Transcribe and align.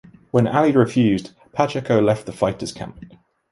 When 0.31 0.47
Ali 0.47 0.71
refused, 0.71 1.29
Pacheco 1.53 2.01
left 2.01 2.25
the 2.25 2.31
fighter's 2.31 2.71
camp. 2.73 2.97